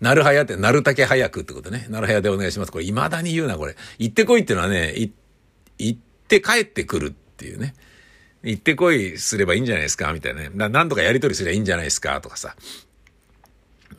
[0.00, 1.86] なるはやって、なるたけ早くってことね。
[1.88, 2.72] なるはやでお願いします。
[2.72, 3.76] これ、未だに言うな、これ。
[3.98, 4.94] 行ってこいっていうのはね、
[5.78, 7.74] 行って帰ってくるっていうね。
[8.42, 10.50] 行ってこいすればいいんじゃないですかみたいなね。
[10.68, 12.56] なんとかやり取りすればいいんじゃないですかとかさ。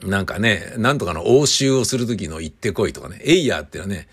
[0.04, 3.22] なんかね、なんとかの応酬をするときの行ってこいとかね。
[3.24, 4.08] エイヤーっていうのはね、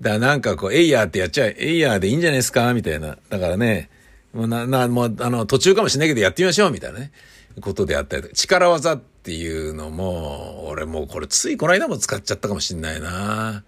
[0.00, 3.16] だからなんかこう、エイヤーってやっちゃえ、エイヤーでいいんじゃないですかみたいな。
[3.30, 3.88] だからね、
[4.34, 7.12] もうな、な、もう、あの、途中かもしれないけどやってみましょうみたいなね。
[7.60, 13.64] ことであったりとか、力技っていうのも、俺もうこれついこの間も使っちゃったかもしんないな。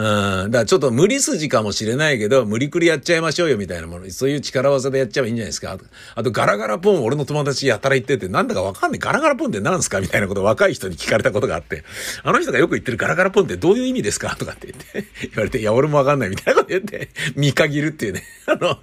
[0.00, 0.50] うん。
[0.50, 4.10] だからちょっと無理筋かもしれないけど、無理くりやっちゃいましょうよみたいなもの。
[4.10, 5.76] そういう力技でやっちゃえばいいんじゃないですか。
[6.14, 8.98] あと、ガラガラポン俺の友達やたら言ってて、なんだかわかんない。
[8.98, 11.84] ガラガラポンって何すかみたいなこと若い人に聞かれたことがあって、
[12.22, 18.22] あの人がよく言ってるガラガラポンってどういう意味ですかとかって言って、言われて、いや、俺もわかんないみたいなこと言って、見限るっていうね。
[18.46, 18.78] あの、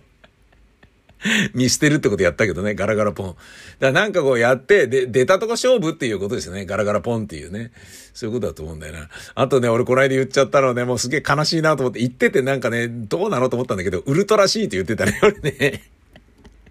[1.53, 3.27] 見捨てるってことやったけどね、ガラガラポン。
[3.27, 3.37] だか
[3.79, 6.65] らなんかこうやって、で、出たとこ勝負っていうことですよね。
[6.65, 7.71] ガラガラポンっていうね。
[8.13, 9.09] そういうことだと思うんだよな。
[9.35, 15.96] あとね、俺この間言っちゃったのね、もうすげえ悲しいなと思って、言っててなんかね、どうなのと思ったんだけど、ウルトラシーって言ってたね、俺ね。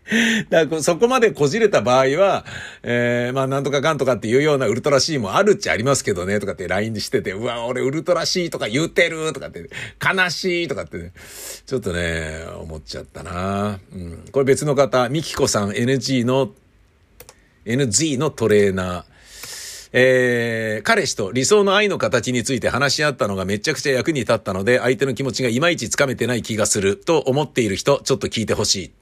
[0.50, 2.44] だからそこまでこじれた場合は、
[2.82, 9.68] えー、まあなんとかかんとかっていうようなウルトラ C もあるっちゃありますけどね、とかって LINE でしてて、うわ、俺ウルトラ C とか言うてるとかって、
[10.02, 11.12] 悲しいとかってね、
[11.66, 13.80] ちょっとね、思っちゃったな。
[13.92, 14.24] うん。
[14.30, 16.52] これ別の方、ミキコさん NG の、
[17.64, 19.04] NG のトレーナー。
[19.98, 28.92] えー、彼氏と理想の愛の形について話し合ったのがめちゃくちゃ役に立ったので、相手の気持ちがいまいちつかめてない気がすると思っている人、ちょっと聞いてほしい。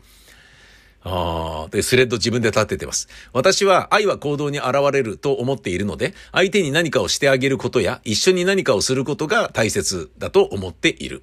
[1.04, 3.08] ああ、で、スレッド自分で立ててます。
[3.34, 11.22] 私は愛は行動に現れると思っているので、相手に何かをしてあげることや、一緒に何かをすることが大切だと思っている。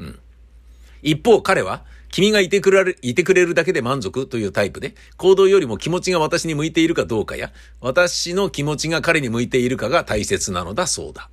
[0.00, 0.18] うん。
[1.02, 11.30] 一方、彼は、君がいてくれる、いてくれるだけで満足というタイプで、行動よりも気持ちが私に向いているかどうかや、私の気持ちが彼に向いているかが大切なのだそうだ。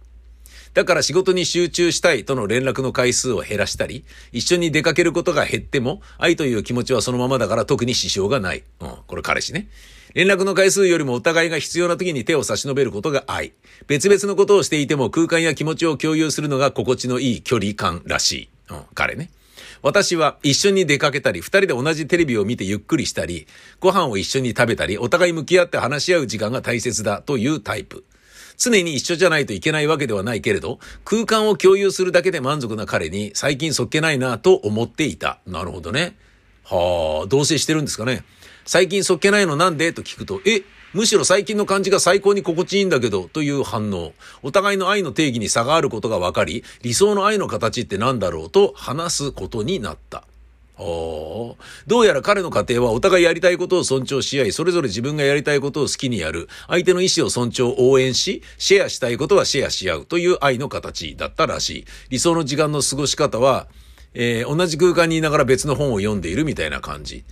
[0.73, 8.63] だから仕事に集中したいとの連絡の回数を減らしたり、一緒に出かけることが減っても、愛という気持ちはそのままだから特に支障がない。
[8.79, 9.67] うん、これ彼氏ね。
[10.13, 13.53] 連絡の回数よりもお互いが必要な時に手を差し伸べることが愛。
[13.87, 18.49] 別々のことをしていても空間や気持ちを共有するのが心地のいい距離感らしい。
[18.71, 19.29] うん、彼ね。
[19.81, 23.47] 私は一緒に出かけたり、二人で同じテレビを見てゆっくりしたり、
[23.79, 28.03] ご飯を一緒に食べたり、お互い向き合って話し合う時間が大切だというタイプ。
[28.59, 35.39] 常に一緒じゃないといけないわけではないけれど、空間を共有するだけで満足な彼に最近そっけないなと思っていた。
[35.47, 36.17] なるほどね。
[36.65, 38.23] はあ、同棲してるんですかね。
[38.65, 39.93] 最近そっけないのなんで？
[39.93, 40.61] と聞くと、え、
[40.93, 44.13] むしろ最近の感じが最高に心地いいんだけど、という反応。
[44.43, 50.25] お互いの愛の定義に差があることが分かり、理想の愛の形って何だろうと話すことになった。
[50.81, 51.57] お
[51.87, 61.85] どうやら彼の家庭はお互いやりたいことを尊重し合い、それぞれ自分がやりたいことを好きにやる、相手の意思を尊重、応援し、シェアしたいことはシェアし合うという愛の形だったらしい。
[62.09, 63.67] 理想の時間の過ごし方は、
[64.13, 67.25] えー、同じ空間にいながら別の本を読んでいるみたいな感じ。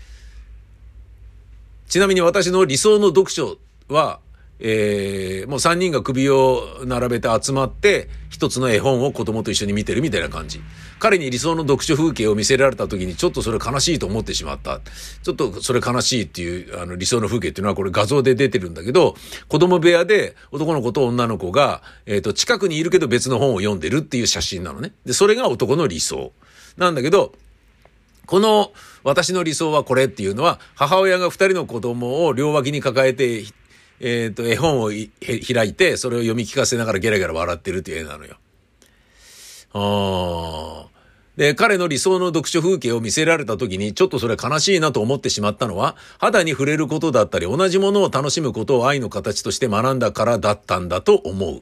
[1.88, 4.20] ちなみに私の理想の読書は、
[4.60, 10.62] えー、もう三人が首を並べて集まって、一つの絵本を子供と一緒に見てるみたいな感じ。
[10.99, 14.82] 彼に理想の読書風景を見せられた時にちょっとそれ悲しいと思ってしまった。
[15.22, 19.16] ちょっとそれ悲しいっていう、あの理想の風景っていうのはこれ画像で出てるんだけど、
[19.47, 24.93] 子供部屋で男の子と女の子が、えっ、ー、と、近くにいるけど別の本を読んでるっていう写真なのね。
[25.05, 26.32] で、それが男の理想。
[26.78, 27.34] なんだけど、
[28.26, 28.72] この
[29.03, 33.45] 私の理想はこれっていうのは、母親が二人の子供を両脇に抱えて
[34.00, 38.36] えっ、ー、と、絵本を開いて、それを読み聞かせながらゲラゲラ笑ってるっていう絵なのよ。
[39.74, 40.98] ああ。
[41.38, 51.62] で、彼の理想の読書風景を見せられた時に、ちょっとそれ悲しいなと思ってしまったのは、肌に触れることだったり、同じものを楽しむことを愛の形として学んだからだったんだと思う。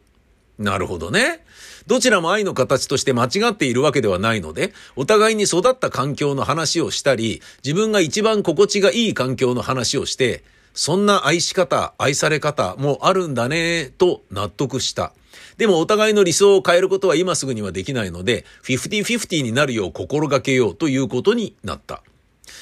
[0.58, 1.44] なるほどね。
[1.88, 10.44] どちらも愛の形として間違っているわけではないので、お互いに育った環境の話をしたり、自分が一番心地がいい環境の話をして、
[10.76, 15.14] そんな愛し方、愛され方もあるんだね、と納得した。
[15.58, 22.04] でもお互いの理想を変えることは今すぐにはできないので、50-50になるよう心がけようということになった。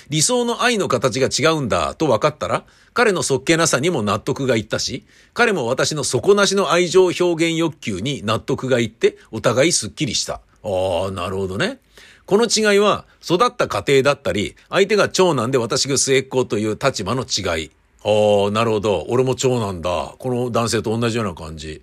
[0.09, 10.41] 理想の愛の形が違うんだと分かったら、彼のそっけなさにも納得がいったし、彼も私の底なしの愛情表現欲求に納得がいって、お互いスッキリした。
[10.63, 11.79] ああ、なるほどね。
[12.25, 17.71] この違いは、育った家庭だったり、相手が長男で私が末っ子という立場の違い。
[18.05, 19.05] ああ、なるほど。
[19.09, 20.15] 俺も長男だ。
[20.19, 21.81] この男性と同じような感じ。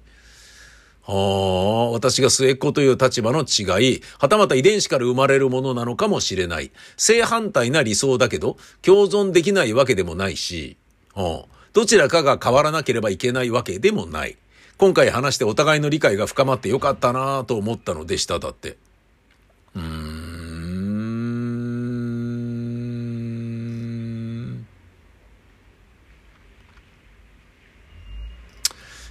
[1.07, 6.71] ああ、私が末っ子という立場の違い、はたまた遺伝子から生まれるものなのかもしれない。
[6.97, 10.77] 正反対な理想だけど、共存できないわけでもないし、
[11.15, 11.43] あ
[11.73, 14.37] どちらかが変わらなければいけないわけでもない。
[14.77, 18.77] 今回話してお互いの理解が深まってよかったなぁと思ったのでした、だって。
[19.75, 20.30] うーん。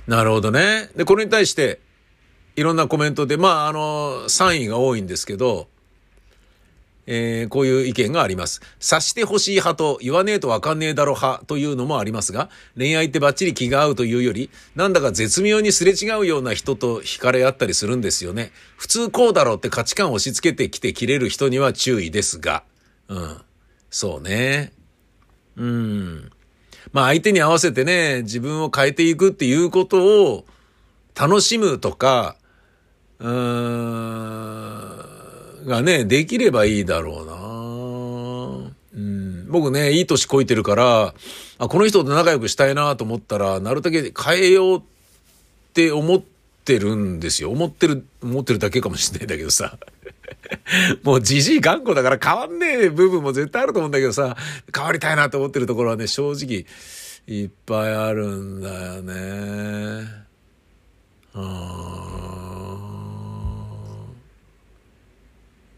[0.10, 0.90] なるほどね。
[0.96, 1.80] で、これに対して、
[2.56, 5.68] いろんなコメントで、まあ、あの、賛意が多いんですけど、
[7.06, 8.60] えー、こういう意見があります。
[8.80, 18.52] 察してほしい派と言わねえとわかんねえだろ派というのもありますが、恋愛ってバッチリ気が合うというより、なんだか絶妙にすれ違うような人と惹かれ合ったりするんですよね。
[18.78, 22.64] 普通こうだろうって価値観を押し付けてきて切れる人には注意ですが。
[23.10, 23.38] うん。
[23.92, 24.72] そうね。
[25.56, 26.32] うん。
[26.92, 30.46] まあ相手に合わせてね、自分を変えていくっていうことを
[31.16, 32.36] 楽しむとか、
[33.20, 33.30] うー
[35.66, 37.34] ん、がね、できればいいだろうな。
[38.96, 39.48] うん。
[39.50, 41.14] 僕ね、いい年こいてるから、
[41.58, 44.82] あ、この人と仲良くしたいなと思ったら、なるだけ変えようっ
[45.74, 46.22] て思っ
[46.66, 47.52] てるんですよ。
[47.52, 49.78] 思ってる、思ってるだけかもしれないんだけどさ。
[51.04, 54.36] もうじじい頑固だから変わんねえ部分も絶対あると思うんだけどさ、
[54.74, 56.66] 変わりたいなと思ってるところはね、正直
[57.28, 60.30] いっぱいあるんだよね。
[61.36, 62.20] うん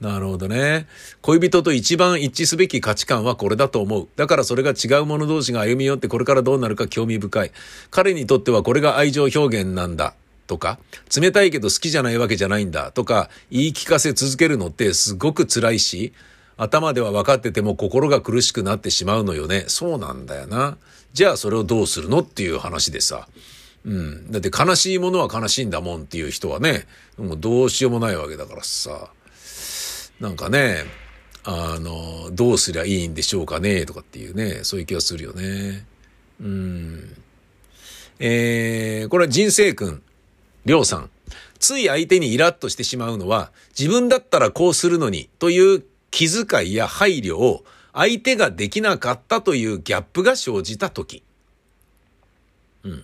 [0.01, 0.87] なるほどね。
[1.21, 4.07] 恋人と一番一致すべき価値観はこれだと思う。
[4.15, 7.51] だからそれが違う者同士が歩み寄ってこれからどうなるか興味深い。
[7.91, 10.15] 彼にとってはこれが愛情表現なんだ。
[10.51, 10.79] とか、
[11.15, 16.11] 冷たいけど好きじゃないわけじゃないんだとか、言い聞かせ続けるのってすごく辛いし、
[16.57, 19.63] 頭では分かってても心が苦しくなってしまうのよね。
[19.67, 20.77] そうなんだよな。
[21.13, 23.29] じゃあそれをどうするのっていう話でさ。
[23.85, 24.29] うん。
[24.29, 26.85] だって悲しいものは悲しいんだもんっていう人はね、
[27.17, 29.09] もうどうしようもないわけだからさ。
[30.19, 30.83] なんかね、
[31.45, 35.85] あの、どうすりゃいいんでしょうかねとかっていうね、そういう気がするよね。
[36.41, 37.15] うん。
[38.23, 40.03] えー、これは人生君。
[40.65, 41.09] りょうさん。
[41.59, 51.23] つい相手にイラッとしてしまうのは、自分だったらこうするのに、という気遣いや配慮を相手ができなかったというギャップが生じたとき。
[52.83, 53.03] うん。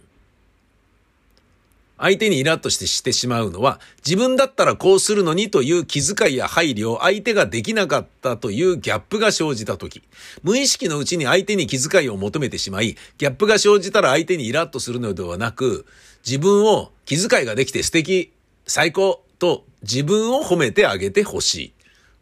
[1.99, 10.03] 相手にイラッとしてしてしまうのは、自分だったらこうするのにという気遣いや配慮を相手ができなかったというギャップが生じたとき、
[10.43, 15.88] 無意識のうちに相手に気遣いを求めてしまい、ギャップが生じたら相手にイラッとするのではなく、
[16.28, 18.34] 自分を気遣いができて素敵、
[18.65, 21.73] 最高と自分を褒めてあげてほしい。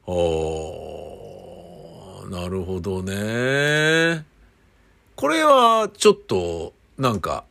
[0.05, 4.23] おー、なるほどね。
[5.15, 7.45] これはちょっとなんか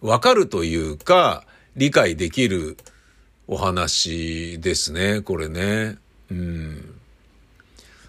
[0.00, 1.44] わかるというか
[1.76, 2.76] 理解できる
[3.46, 5.98] お話ですね、これね。
[6.28, 6.98] うん。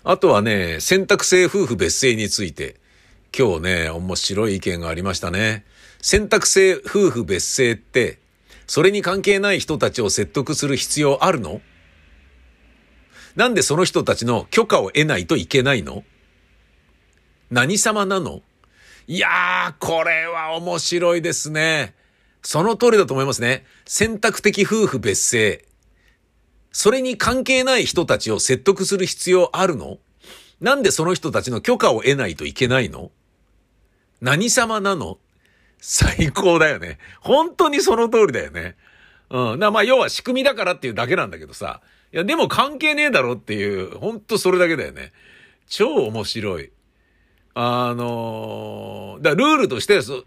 [0.04, 2.78] あとはね、選択制夫婦別姓について、
[3.38, 5.66] 今日ね、面白い意見がありましたね。
[6.02, 8.20] 選択制夫婦別姓って、
[8.68, 11.62] それに関係ない人たちを説得する必要あるの？
[13.36, 16.04] なんでその人たちの許可を得ないといけないの？
[17.52, 18.42] 何様なの？
[19.08, 21.94] いやー、これは面白いですね。
[22.42, 23.66] その通りだと思いますね。
[23.86, 25.64] 選択的夫婦別姓。
[26.72, 29.98] それに関係ない人たちを説得する必要あるの？
[30.60, 33.12] なんでその人たちの許可を得ないといけないの？
[34.22, 35.20] 何様なの？
[35.88, 36.98] 最高だよね。
[37.22, 38.76] 本当にその通りだよね。
[39.30, 39.60] うん。
[39.60, 41.82] まあ、要は仕組みだからっていうだけなんだけどさ。
[42.12, 45.12] いや、でも関係ねえだろっていう、本当それだけだよね。
[45.68, 46.72] 超面白い。
[47.54, 50.24] あのー、だルールとしてそ、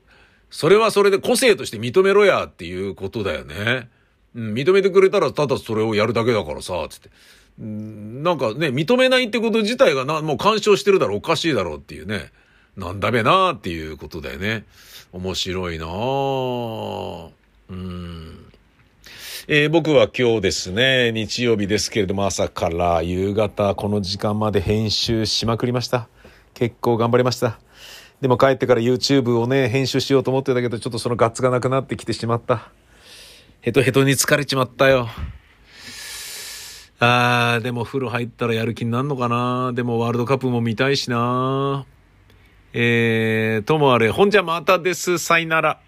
[0.48, 3.88] それはそれで個性として認めろやっていうことだよね。
[4.36, 7.10] うん、認めてくれたらただそれをやるだけだからさ、つって。
[7.58, 12.30] うん、なんかね、認めないってこと自体がな、もう干渉してるだろ、おかしいだろうっていうね。
[12.76, 14.64] なんだべなっていうことだよね。
[15.12, 18.52] 面白いなうん。
[19.46, 26.08] えー、僕は今日ですね、日曜日ですけれども朝から夕方この時間まで編集しまくりました。
[26.52, 27.58] 結構頑張りました。
[28.20, 32.70] でも帰ってから YouTube をね、編集しようと思ってたけど、ちょっとそのガッツがなくなってきてしまった。
[33.60, 35.08] ヘトヘトに疲れちまったよ。
[37.00, 41.86] あー、でも風呂入ったらやる気になるのかなでもワールドカップも見たいしな
[42.80, 45.18] えー、ともあれ、ほんじゃまたです。
[45.18, 45.80] さいなら。